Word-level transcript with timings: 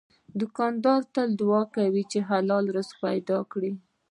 دوکاندار 0.39 1.01
تل 1.13 1.29
دعا 1.41 1.61
کوي 1.75 2.03
چې 2.11 2.19
حلال 2.29 2.65
روزي 2.75 2.95
پیدا 3.03 3.37
کړي. 3.51 3.71